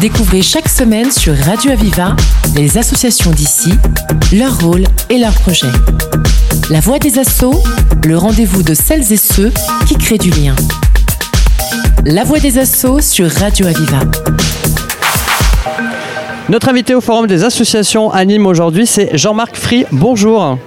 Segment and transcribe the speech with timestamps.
[0.00, 2.14] Découvrez chaque semaine sur Radio Aviva
[2.54, 3.72] les associations d'ici,
[4.32, 5.72] leur rôle et leurs projets.
[6.70, 7.62] La voix des assauts,
[8.06, 9.52] le rendez-vous de celles et ceux
[9.86, 10.54] qui créent du lien.
[12.04, 14.00] La voix des assauts sur Radio Aviva.
[16.48, 19.86] Notre invité au Forum des associations anime aujourd'hui, c'est Jean-Marc Free.
[19.90, 20.58] Bonjour.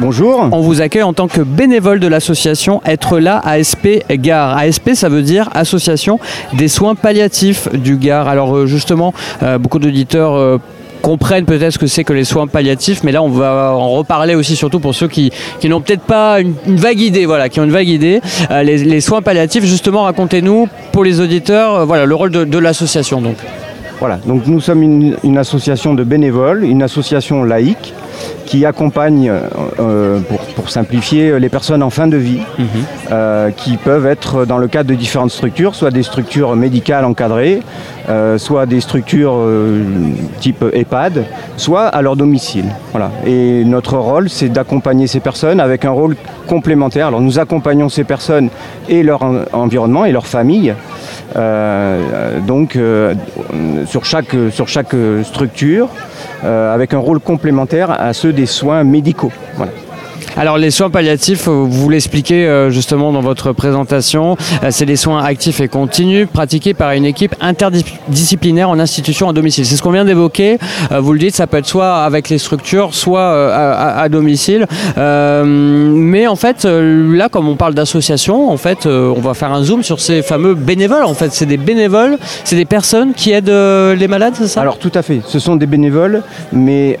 [0.00, 0.48] Bonjour.
[0.52, 4.56] On vous accueille en tant que bénévole de l'association Être là ASP Gare.
[4.56, 6.20] ASP, ça veut dire Association
[6.52, 8.28] des soins palliatifs du Gard.
[8.28, 10.58] Alors euh, justement, euh, beaucoup d'auditeurs euh,
[11.02, 14.36] comprennent peut-être ce que c'est que les soins palliatifs, mais là on va en reparler
[14.36, 17.64] aussi surtout pour ceux qui, qui n'ont peut-être pas une, vague idée, voilà, qui ont
[17.64, 18.20] une vague idée.
[18.62, 23.36] les, soins palliatifs, justement, racontez-nous pour les auditeurs, voilà, le rôle de, l'association donc.
[23.98, 27.94] Voilà, donc nous sommes une association de bénévoles, une association laïque
[28.48, 29.40] qui accompagne, euh,
[29.78, 30.20] euh,
[30.56, 32.66] pour, simplifier, les personnes en fin de vie, mhm.
[33.12, 37.60] euh, qui peuvent être dans le cadre de différentes structures, soit des structures médicales encadrées,
[38.38, 39.36] soit des structures
[40.40, 41.24] type EHPAD,
[41.58, 42.64] soit à leur domicile.
[42.92, 43.10] Voilà.
[43.26, 47.08] Et notre rôle, c'est d'accompagner ces personnes avec un rôle complémentaire.
[47.08, 48.48] Alors nous accompagnons ces personnes
[48.88, 49.20] et leur
[49.52, 50.74] environnement et leur famille.
[51.34, 52.78] Donc
[53.86, 55.88] sur chaque, sur chaque structure,
[56.44, 59.32] euh, avec un rôle complémentaire à ceux des soins médicaux.
[60.38, 64.94] Alors les soins palliatifs, euh, vous l'expliquez euh, justement dans votre présentation, euh, c'est des
[64.94, 69.66] soins actifs et continus pratiqués par une équipe interdisciplinaire en institution à domicile.
[69.66, 70.58] C'est ce qu'on vient d'évoquer.
[70.96, 74.66] Vous le dites, ça peut être soit avec les structures, soit à, domicile.
[74.96, 79.82] mais en fait, là, comme on parle d'association, en fait, on va faire un zoom
[79.82, 81.04] sur ces fameux bénévoles.
[81.04, 84.60] En fait, c'est des bénévoles, c'est des personnes qui aident les malades, c'est ça?
[84.60, 85.20] Alors tout à fait.
[85.26, 86.98] Ce sont des bénévoles, mais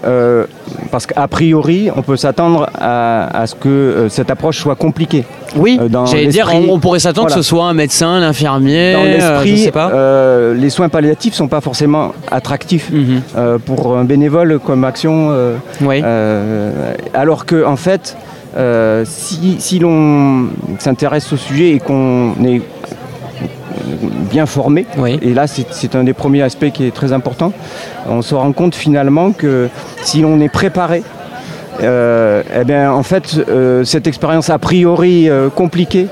[0.90, 5.24] parce qu'a priori, on peut s'attendre à à, ce que euh, cette approche soit compliquée.
[5.56, 8.92] Oui, euh, j'allais dire, on, pourrait s'attendre que ce soit un médecin, un infirmier.
[8.92, 13.22] Dans euh, l'esprit, euh, les soins palliatifs sont pas forcément attractifs mhm.
[13.64, 15.32] pour un bénévole comme action.
[15.80, 16.02] Oui.
[17.14, 18.16] alors que, en fait,
[19.04, 22.60] si, si l'on s'intéresse au sujet et qu'on est
[24.02, 24.86] bien formé.
[25.22, 27.52] Et là, c'est un des premiers aspects qui est très important.
[28.08, 29.68] On se rend compte finalement que
[30.02, 31.02] si l'on est préparé
[31.82, 36.08] euh, eh bien, en fait, euh, cette expérience a priori euh, compliquée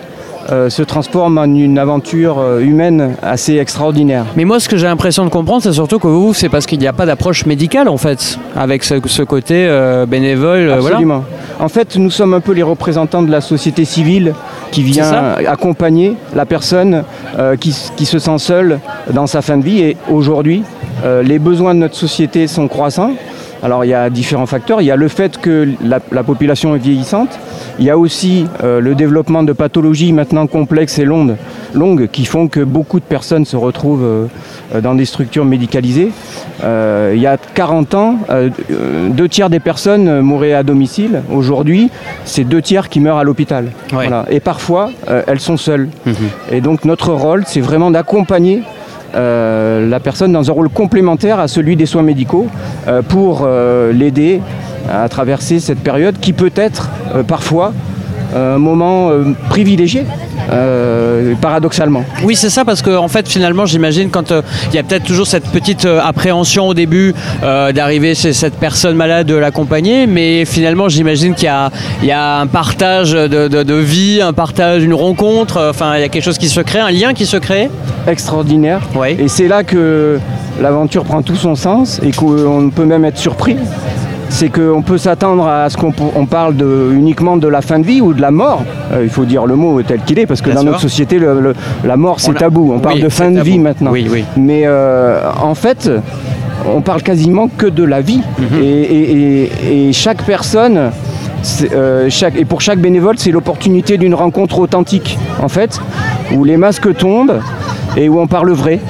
[0.69, 4.27] se transforme en une aventure humaine assez extraordinaire.
[4.37, 6.79] Mais moi, ce que j'ai l'impression de comprendre, c'est surtout que vous, c'est parce qu'il
[6.79, 9.69] n'y a pas d'approche médicale, en fait, avec ce, côté
[10.07, 10.71] bénévole.
[10.71, 11.25] Absolument.
[11.59, 14.35] En fait, nous sommes un peu les représentants de la société civile
[14.71, 17.05] qui vient accompagner la personne
[17.61, 18.81] qui, qui, se sent seule
[19.13, 19.81] dans sa fin de vie.
[19.81, 20.63] Et aujourd'hui,
[21.23, 23.13] les besoins de notre société sont croissants.
[23.63, 24.81] Alors il y a différents facteurs.
[24.81, 27.39] Il y a le fait que la, population est vieillissante.
[27.79, 31.37] Il y a aussi euh, le développement de pathologies maintenant complexes et longues,
[31.77, 36.11] longues qui font que beaucoup de personnes se retrouvent euh, dans des structures médicalisées.
[36.65, 38.19] Euh, il y a 40 ans,
[39.11, 41.23] deux tiers des personnes mouraient à domicile.
[41.33, 41.91] Aujourd'hui,
[42.25, 43.71] c'est deux tiers qui meurent à l'hôpital.
[44.31, 44.91] Et parfois,
[45.27, 45.89] elles sont seules.
[46.05, 46.15] Mhm.
[46.53, 48.63] Et donc notre rôle, c'est vraiment d'accompagner
[49.17, 52.49] euh, la personne dans un rôle complémentaire à celui des soins médicaux
[52.87, 54.41] euh, pour euh, l'aider
[54.91, 56.91] à traverser cette période qui peut être
[57.27, 57.73] parfois
[58.37, 59.11] un moment
[59.49, 60.05] privilégié
[60.51, 62.05] euh, paradoxalement.
[62.23, 65.05] Oui, c'est ça, parce qu'en en fait, finalement, j'imagine quand euh, il y a peut-être
[65.05, 70.45] toujours cette petite euh, appréhension au début d'arriver chez cette personne malade, de l'accompagner, mais
[70.45, 71.49] finalement, j'imagine qu'il
[72.03, 76.25] y, a, un partage de, vie, un partage, une rencontre, enfin, il y a quelque
[76.25, 77.71] chose qui se crée, un lien qui se crée.
[78.07, 78.81] Extraordinaire.
[78.95, 79.17] Oui.
[79.19, 80.19] Et c'est là que
[80.61, 83.57] l'aventure prend tout son sens et qu'on peut même être surpris
[84.29, 86.55] c'est qu'on peut s'attendre à ce qu'on parle
[86.93, 88.65] uniquement de la fin de vie ou de la mort.
[88.93, 91.21] Euh, il faut dire le mot tel qu'il est, parce que dans notre société,
[91.85, 92.73] la mort c'est tabou.
[92.73, 93.93] On parle de fin de vie maintenant.
[94.37, 95.91] Mais euh, en fait,
[96.67, 98.23] on parle quasiment que de la vie.
[98.39, 98.63] Mhm.
[98.63, 100.91] et, chaque personne,
[101.73, 105.81] euh, et pour chaque bénévole, c'est l'opportunité d'une rencontre authentique, en fait,
[106.35, 107.41] où les masques tombent
[107.97, 108.81] et où on parle vrai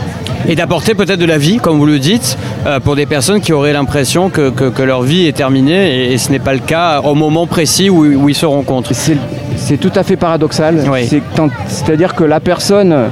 [0.49, 3.53] et d'apporter peut-être de la vie, comme vous le dites, euh, pour des personnes qui
[3.53, 7.47] auraient l'impression que, leur vie est terminée et, ce n'est pas le cas au moment
[7.47, 8.93] précis où, ils se rencontrent.
[8.93, 10.83] C'est tout à fait paradoxal.
[11.69, 13.09] C'est-à-dire que la personne euh,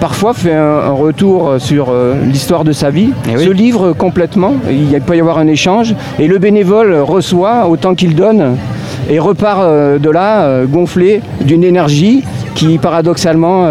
[0.00, 5.00] parfois fait un, retour sur euh, l'histoire de sa vie, eh se livre complètement, il
[5.00, 8.56] peut y avoir un échange, et le bénévole reçoit autant qu'il donne
[9.08, 13.68] et repart de là gonflé d'une énergie qui paradoxalement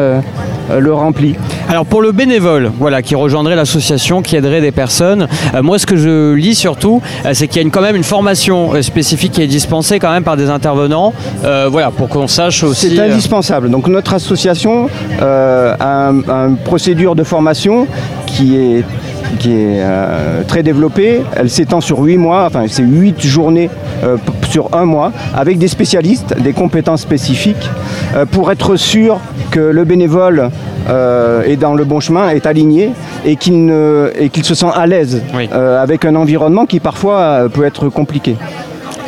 [0.78, 1.36] le remplit.
[1.70, 5.86] Alors pour le bénévole, voilà, qui rejoindrait l'association, qui aiderait des personnes, euh, moi ce
[5.86, 8.82] que je lis surtout, euh, c'est qu'il y a une, quand même une formation euh,
[8.82, 12.96] spécifique qui est dispensée quand même par des intervenants, voilà, pour qu'on sache aussi.
[12.96, 13.70] C'est indispensable.
[13.70, 14.90] Donc notre association
[15.22, 17.88] a une procédure de formation
[18.26, 18.84] qui est
[19.40, 19.82] qui est
[20.48, 21.22] très développée.
[21.36, 23.70] Elle s'étend sur 8 mois, enfin c'est 8 journées
[24.50, 27.70] sur un mois, avec des spécialistes, des compétences spécifiques,
[28.32, 29.20] pour être sûr
[29.50, 30.52] que le bénévole
[30.90, 32.92] euh, est dans le bon chemin, est aligné
[33.26, 35.22] et qu'il se sent à l'aise
[35.54, 38.36] euh, avec un environnement qui parfois euh, peut être compliqué.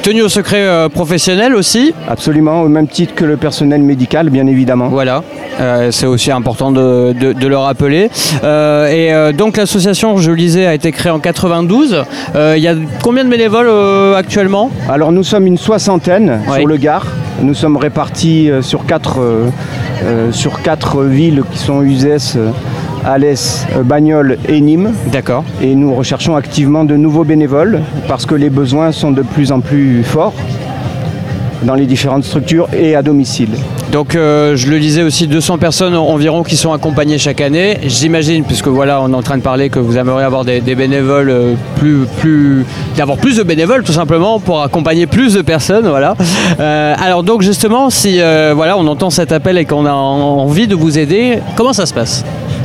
[0.01, 4.89] Tenu au secret professionnel aussi Absolument, au même titre que le personnel médical, bien évidemment.
[4.89, 5.24] Voilà,
[5.89, 8.12] c'est aussi important de, le rappeler.
[8.44, 12.04] et donc l'association, je le lisais, a été créée en 92.
[12.36, 14.69] Il y a combien de bénévoles actuellement?
[14.88, 17.07] Alors nous sommes une soixantaine sur le Gard.
[17.42, 19.50] Nous sommes répartis sur quatre euh,
[20.31, 22.38] sur quatre villes qui sont Uzès,
[23.06, 24.94] Alès, Bagnoles et Nîmes.
[25.12, 25.44] D'accord.
[25.62, 29.59] Et nous recherchons activement de nouveaux bénévoles parce que les besoins sont de plus en
[29.59, 30.33] plus forts
[31.63, 33.50] dans les différentes structures et à domicile.
[33.92, 37.78] Donc euh, je le disais aussi 200 personnes environ qui sont accompagnées chaque année.
[37.84, 41.30] J'imagine, puisque voilà, on est en train de parler que vous aimeriez avoir des, bénévoles
[41.30, 42.66] euh, plus,
[42.98, 46.16] d'avoir plus de bénévoles tout simplement pour accompagner plus de personnes, voilà.
[46.60, 48.19] Euh, alors donc justement, si
[48.56, 51.94] voilà, on entend cet appel et qu'on a envie de vous aider, comment ça se
[51.94, 52.24] passe?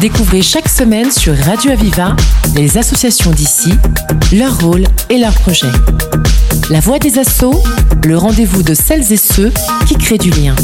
[0.00, 2.16] Découvrez chaque semaine sur Radio Aviva
[2.56, 3.72] les associations d'ici,
[4.32, 5.66] leur rôle et leurs projets.
[6.70, 7.62] La voix des assauts,
[8.04, 9.52] le rendez-vous de celles et ceux
[9.86, 10.54] qui créent du lien.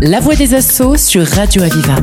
[0.00, 1.96] La voix des assauts sur Radio Aviva.